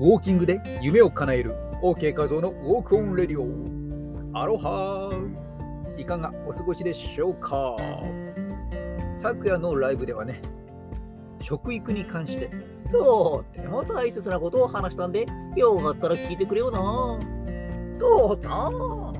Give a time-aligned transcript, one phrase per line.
[0.00, 1.54] ウォーキングで夢を叶える。
[1.82, 3.44] OK 画像の Walk On Radio。
[4.32, 5.10] アロハ
[5.98, 7.76] いかがお過ごしでしょうか？
[9.12, 10.40] 昨夜のライブではね
[11.42, 12.50] 食育に関して
[12.90, 17.18] とても大切なことを話したんでよかったら聞いてくれよな。
[17.98, 19.12] どうぞ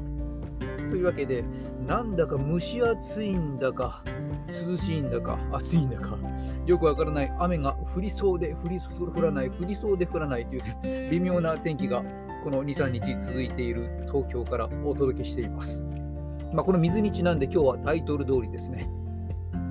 [0.90, 1.44] というわけで
[1.86, 4.02] なんだか蒸し暑いんだか
[4.66, 6.16] 涼しいんだか暑いんだか
[6.64, 12.02] よくわからない雨が降りそうで降り降らない降りそうで降らないという、ね、微妙な天気が
[12.42, 15.84] この2、3日続いている東京からお届けしています。
[16.52, 18.88] まあ、この水にちなんで今日はタイトル通りですね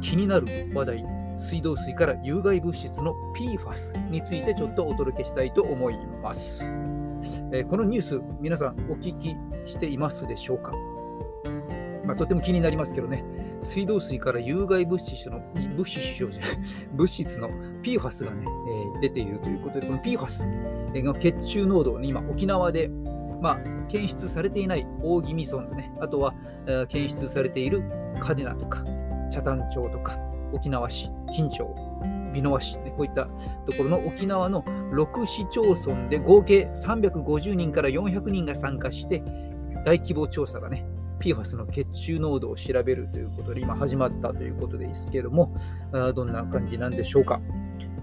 [0.01, 1.05] 気になる話題
[1.37, 6.63] 水道水から有害物質の PFAS についてちょっとお届けしたいと思います。
[7.51, 10.71] えー、このニュース皆さんお聞きしていますでしょうか？
[12.09, 13.23] まあ、とても気になりますけどね、
[13.61, 15.41] 水道水から有害物質の
[15.77, 16.41] 物質じゃ
[16.97, 17.51] 物質の
[17.83, 18.45] PFAS がね、
[18.95, 22.89] えー、出ているということで、この PFAS の血中濃度、今、沖縄で、
[23.39, 23.57] まあ、
[23.89, 26.33] 検出されていない大宜味村でね、あとは、
[26.65, 27.83] えー、検出されている
[28.19, 28.83] 嘉手納とか、
[29.29, 30.17] 北谷町とか、
[30.51, 31.63] 沖縄市、金町、
[32.33, 33.25] 美濃和市、ね、こういった
[33.67, 39.21] ところの沖縄の6市町村で合計350人から400人が参加して、
[39.85, 40.88] 大規模調査がね、
[41.19, 45.55] PFAS の血中濃度を調べるということで今始まったということですけども、
[46.15, 47.41] どんな感じなんでしょうか。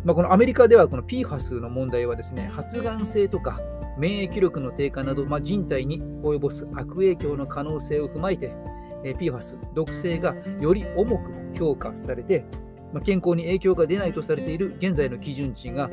[0.04, 3.60] まあ、このアメリカではこの PFAS の問題はですね、発がん性とか
[3.98, 8.54] 免疫力の低下など、まあ、人体に及ぼす悪影響の可能性を踏まえて、
[9.02, 12.44] PFAS、毒性がより重く評価されて、
[12.92, 15.90] まあ、健康に影響が出ないとされている現在の基準値が、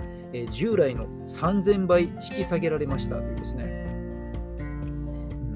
[0.51, 3.82] 従来の3000倍引き下げられましたというですね、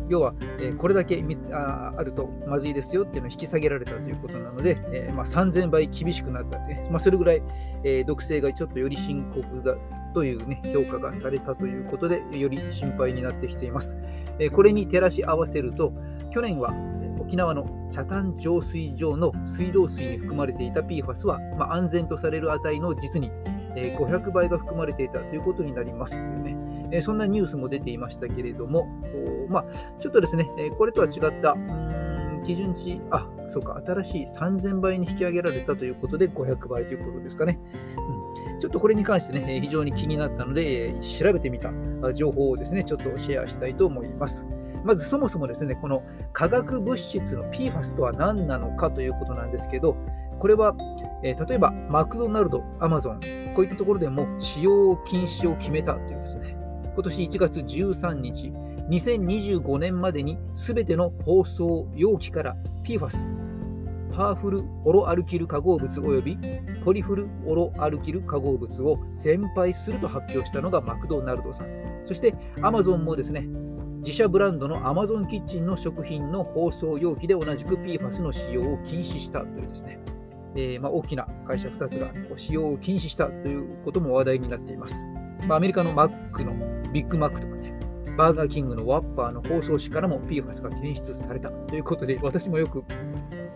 [0.09, 7.41] 要は、えこれだけああるとまずいですよっていうのを引き下げられたということなので、えまあ、3000倍厳しくなった、ねまあ、それぐらい、
[7.83, 9.75] え毒性がちょっとより深刻だ
[10.13, 13.97] という、ね、評価がされたということで、より心配になってきています。
[14.39, 15.93] えこれに照らし合わせると、
[16.31, 16.73] 去年は
[17.19, 23.31] 沖縄の北谷浄水場の水道水に含まれていた PFAS は、まあ、安全とされる値の実に
[23.97, 26.57] 500倍が含まれていたということになりますというね。
[26.91, 28.87] えそんなニュースも出ていましたけれども、
[29.49, 29.65] まあ、
[29.99, 31.55] ちょっとですね、えこれとは違った、
[32.45, 37.59] 基準値、あ、そうか、新しい3000倍に引き上げられたということで500倍ということですかね。
[37.97, 41.71] うん、ちょっとこれに関してね、非常に気になったので、調べてみた
[42.13, 44.47] 情報をですね、ちょっとシェアしたいと思います。
[44.85, 49.97] まずそもそもですね、この化学物質の PFAS とは何なのかということなんですけど、
[50.39, 50.75] これは、
[51.23, 53.19] えー、例えばマクドナルド、アマゾン、
[53.55, 56.57] こういったところでも使用禁止を決めたというですね、
[56.93, 58.53] 今年1月13日、
[58.89, 63.37] 2025年までに全ての包装容器から PFAS、
[64.15, 66.37] パワフルオロアルキル化合物及び
[66.83, 71.67] ポリフルオロアルキル化合物を全廃すると発表したのがマクドナルドさん。
[72.05, 73.47] そしてアマゾンもですね、
[73.97, 79.99] 自社ブランドのアマゾンキッチンの食品の包装容器で同じく PFAS の使用を禁止したというですね、
[80.57, 85.05] えー、まあ、大きな会社2つが使用を禁止したということも話題になっています。
[85.47, 86.53] まあ、アメリカのマックの
[86.91, 87.73] ビッグマックとかね、
[88.17, 92.83] バーガーキングのワッパーの包装紙からも PFAS が検出されたということで、私もよく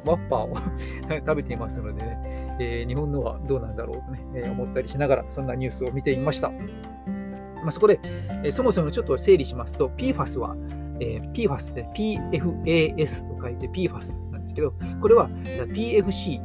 [0.05, 0.55] ワッパーを
[1.09, 6.51] 食べていますのでね、えー、日本のはどうなんだろうとね、えー、思ったりしながら、そんなニュースを見ていました。
[6.51, 7.99] まあ、そこで、
[8.43, 10.55] えー、そもそもちょっと整理しますと、PFAS は、
[10.99, 16.39] え PFAS で PFAS と書いて PFAS なんですけど、これは PFC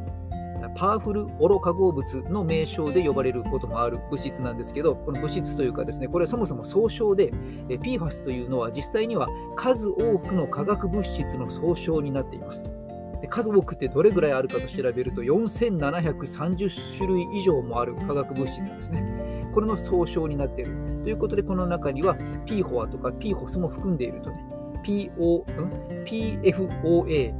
[0.77, 7.31] パワフルオロ化合物の名称で呼ばれることもある物質なんですけど、この物質というかですね、これはそもそも総称で、
[7.67, 12.63] PFAS というのは実際には数多くの化学物質の総称になっています。
[13.19, 19.49] で数多くってどれぐらいあるかと調べると4730種類以上もある化学物質ですね。
[19.55, 20.77] これの総称になっている。
[21.01, 22.15] ということで、この中には
[22.45, 24.45] PFOA とか PFOS も含んでいるとね。
[24.83, 25.43] PO、
[26.05, 27.33] PFOA、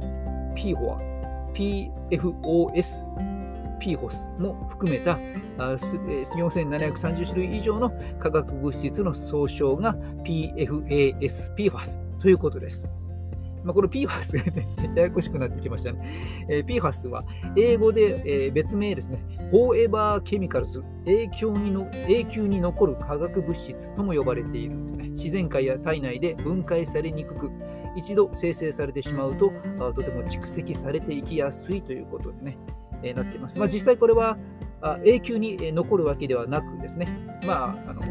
[0.56, 1.07] PFOA、
[1.58, 3.04] PFOS、
[3.80, 5.18] PFOS も含めた
[5.58, 7.90] 4730種類以上の
[8.20, 12.92] 化学物質の総称が PFAS、PFAS ということです。
[13.64, 16.00] まあ、この PFAS が ややこしくなってきましたね。
[16.48, 17.24] えー、PFAS は
[17.56, 19.18] 英語で、えー、別名ですね、
[19.50, 27.50] Forever Chemicals 永久にの永久に残る化学物質とも呼ばれている、ね、自然界や体内で分解されにくく、
[27.98, 29.52] 一度生成されてしまうと、
[29.94, 32.58] とても蓄積されていきやすいということでね、
[33.02, 33.58] え、なっています。
[33.58, 34.38] まあ、実際これは
[35.04, 37.08] 永久に残るわけではなくですね、
[37.46, 38.02] まあ、あの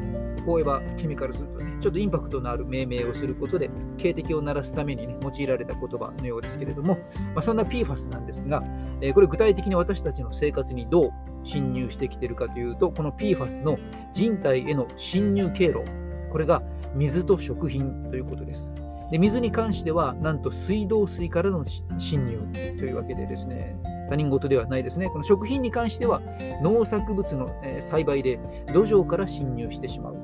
[0.47, 6.97] forever chemicals とね、ちょっとインパクトのある命名をすることで、警笛を鳴らすために、ね、用いられた言葉のようですけれども、
[7.33, 8.63] まあ、そんな PFAS なんですが、
[9.01, 11.11] え、これ具体的に私たちの生活にどう
[11.43, 13.77] 侵入してきているかというと、この PFAS の
[14.13, 15.83] 人体への侵入経路、
[16.31, 16.63] これが
[16.95, 18.73] 水と食品ということです。
[19.11, 21.63] で水に関しては、なんと水道水からの
[21.97, 23.77] 侵入というわけでですね、
[24.09, 25.07] 他人事ではないですね。
[25.07, 26.21] この食品に関しては、
[26.61, 27.49] 農作物の
[27.79, 28.39] 栽培で
[28.73, 30.15] 土壌から侵入してしまう。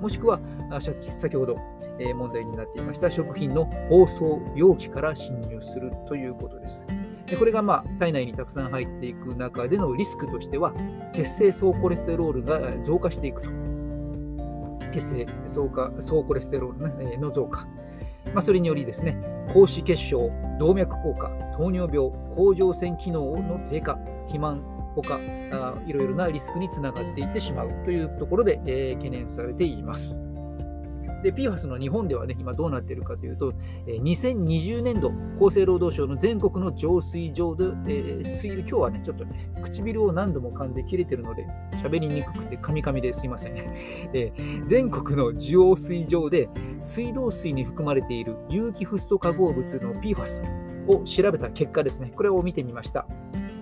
[0.00, 0.40] もしくは、
[0.80, 1.56] 先ほど
[2.16, 6.86] 問題になっていました食品の包装容器から侵入するということです。
[7.26, 10.74] でこれがまあ体内にたくさん入っていく中でのリスクとしては、
[11.12, 13.48] 血清総コレステロールが増加していくと。
[14.92, 15.68] 血清総
[16.24, 17.66] コレステロール、の増加。
[18.32, 19.16] まあ、それによりですね、
[19.48, 23.96] 高脂血症、動脈硬化、糖尿病、甲状腺機能の低下、
[24.26, 24.62] 肥満、
[24.94, 25.18] ほか
[25.86, 30.18] いろいろなリスクにつながっていってしまうというところで、えー、懸念されています。
[31.22, 33.54] で、PFAS の日本ではね、今どうなっているかというと、
[33.86, 41.46] え2020年度、厚生労働省の全国の浄水場で、えー、水今日はね、ちょっとね、唇を何度も噛んで切れてるので、
[41.82, 43.54] 喋りにくくてカミカミですいません。
[44.12, 44.32] え、
[44.66, 46.48] 全国の浄水場で、
[46.80, 50.42] 水道水に含まれている有機フッ素化合物の PFAS
[50.88, 53.06] を調べた結果ですね、これを見てみました。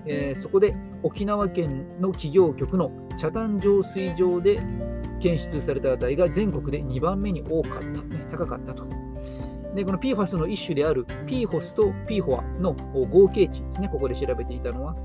[0.06, 4.60] えー、そこで沖縄県の企業局の北谷浄水場で
[5.20, 8.84] 検出された値が全国で2番目に多かった、ね、高かったと。
[9.75, 14.96] で、この PFAS の一種である PFOS と PFOA の合計値ですね、ここで調べていたのは。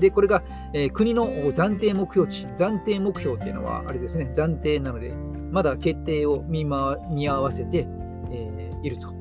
[0.00, 0.42] で、これが、
[0.72, 5.12] えー、国の暫定目標値、暫定目標っていうのは、あれですね、暫定なので、
[5.50, 7.86] まだ決定を見,、ま、見合わせて、
[8.30, 9.14] えー、いると。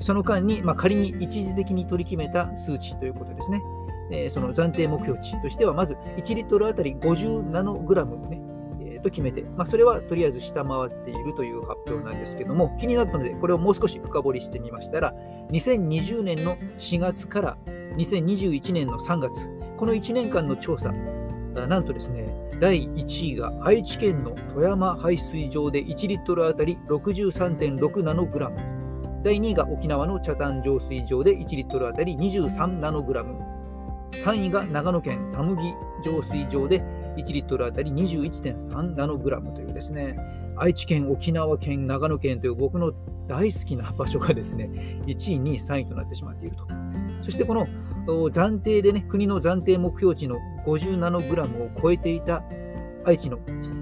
[0.00, 3.60] その間に、まあ、仮に一時的に取り決めた数値ということですね。
[4.10, 8.40] えー、その暫定目標値としては、まず1リットルあたり50ナノグラムね、
[9.00, 15.14] と決めて、まあ、それはとりあえず下回っているという発表なんですけども、気になったので、これをもう少し深掘りしてみましたら、
[15.50, 17.58] 2020年の4月から
[17.96, 20.92] 2021年の3月、この1年間の調査、
[21.68, 22.26] なんとですね、
[22.60, 28.56] 第1位が愛知県の富山排水場で1リットルあたり63.6ナノグラム、
[29.24, 33.40] 第2位が沖縄の北谷浄水場で1リットルあたり23ナノグラム、
[34.12, 35.74] 3位が長野県田麦
[36.04, 36.82] 浄水場で
[37.18, 40.18] 1リットルあたり21.3ナノグラムというですね、
[40.56, 42.92] 愛知県、沖縄県、長野県という僕の
[43.26, 44.70] 大好きな場所がですね、
[45.06, 46.66] 1位、2位、3位となってしまっていると。
[47.20, 47.66] そしてこの
[48.30, 50.36] 暫定でね、国の暫定目標値の
[50.66, 52.42] 50ナノグラムを超えていた
[53.04, 53.38] 愛知の、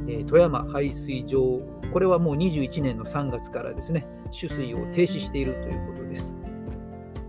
[0.08, 1.60] え、富山排水場、
[1.92, 6.05] これはもう21年の3月からですね、取水を停止しているということ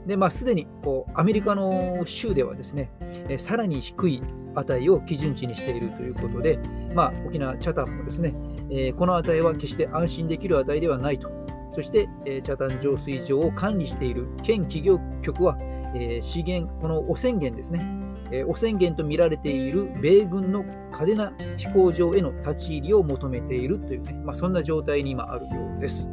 [0.08, 0.18] で。
[0.18, 2.92] まあ、すでにこうアメリカの州ではですね、
[3.30, 4.22] え、さらに低い
[4.56, 6.60] 値を基準値にしているということで、
[6.96, 8.34] まあ、沖縄チャタンもですね、
[8.72, 11.30] え、この値は決して安心できる値ではないと。
[11.74, 15.58] そして、えー、チャタン浄水場を管理している県企業局は、
[15.94, 17.86] え、資源、この汚染源ですね、
[18.32, 26.08] え、汚染源と見られている米軍の嘉手納飛行場への立ち入りを求めているというね、まあ、そんな状態に今あるようです。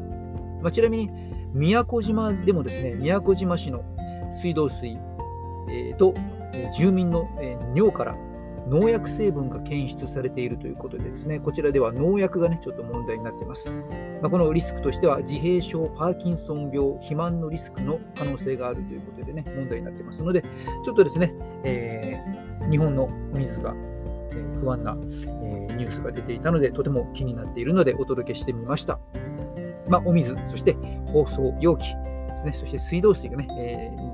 [0.60, 1.10] まあ、ちなみに、
[1.54, 3.84] 宮古島でもですね、宮古島市の
[4.32, 4.98] 水道水、
[5.68, 6.12] えー、と
[6.76, 8.16] 住民の、えー、尿から
[8.68, 13.70] 農薬成分が検出されているということでですね、こちらでは農薬がね、ちょっと問題になっています。
[14.20, 20.42] まあ、このリスクとしては、自閉症、パーキンソン病、肥満のリスクの可能性があるということでね、問題になっていますので、
[20.82, 23.74] ちょっとですね、えー、日本の水が、
[24.60, 28.98] 不安な、ニュースが出ていたので、とても気になっているのでお届けしてみました。
[29.88, 30.76] まあ、お水、そして
[31.06, 34.04] 包装容器ですね、そして水道水がね、えー、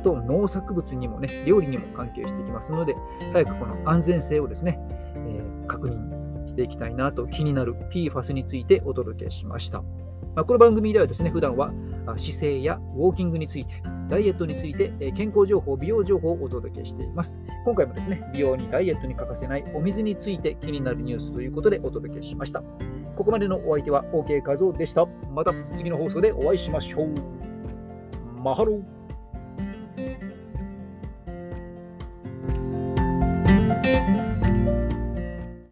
[0.00, 2.96] ると農作物にもね、料理にも関係してきますので、
[3.32, 4.78] 早くこの安全性をですね、
[5.14, 9.82] えー、確認していきたいなと気になる PFAS についてお届けしました。
[10.34, 11.72] まあ、この番組ではですね、普段は
[12.16, 17.38] 姿勢やウォーキングについて、ダイエットについて健康情報、美容情報をお届けしています。
[17.64, 22.62] 今回もですね、美容にダイエットに欠かせないお水について気になるニュースということでお届けしました。
[23.16, 25.06] ここまでのお相手は OK 和夫でした。
[25.32, 27.14] また次の放送でお会いしましょう。
[28.42, 29.00] マハローー